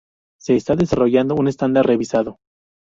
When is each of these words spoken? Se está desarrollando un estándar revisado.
Se 0.39 0.55
está 0.55 0.75
desarrollando 0.75 1.35
un 1.35 1.47
estándar 1.47 1.85
revisado. 1.85 2.39